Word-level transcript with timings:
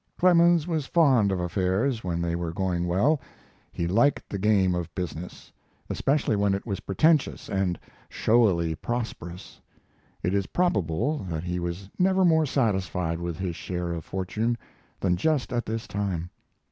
Clemens 0.17 0.65
was 0.67 0.87
fond 0.87 1.31
of 1.31 1.39
affairs 1.39 2.03
when 2.03 2.23
they 2.23 2.35
were 2.35 2.51
going 2.51 2.87
well; 2.87 3.21
he 3.71 3.85
liked 3.85 4.27
the 4.27 4.39
game 4.39 4.73
of 4.73 4.91
business, 4.95 5.51
especially 5.91 6.35
when 6.35 6.55
it 6.55 6.65
was 6.65 6.79
pretentious 6.79 7.47
and 7.47 7.77
showily 8.09 8.73
prosperous. 8.73 9.61
It 10.23 10.33
is 10.33 10.47
probable 10.47 11.19
that 11.29 11.43
he 11.43 11.59
was 11.59 11.87
never 11.99 12.25
more 12.25 12.47
satisfied 12.47 13.19
with 13.19 13.37
his 13.37 13.55
share 13.55 13.91
of 13.93 14.03
fortune 14.03 14.57
than 14.99 15.17
just 15.17 15.53
at 15.53 15.67
this 15.67 15.87
time. 15.87 16.31